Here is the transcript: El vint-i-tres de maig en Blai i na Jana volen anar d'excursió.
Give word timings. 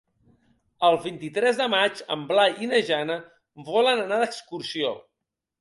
El 0.87 0.97
vint-i-tres 1.03 1.59
de 1.59 1.67
maig 1.75 2.01
en 2.17 2.25
Blai 2.33 2.55
i 2.65 2.71
na 2.73 2.81
Jana 2.89 3.21
volen 3.71 4.03
anar 4.07 4.21
d'excursió. 4.25 4.99